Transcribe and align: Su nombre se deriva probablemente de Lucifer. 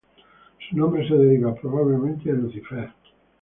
Su 0.67 0.75
nombre 0.75 1.07
se 1.07 1.13
deriva 1.13 1.53
probablemente 1.53 2.33
de 2.33 2.39
Lucifer. 2.41 2.89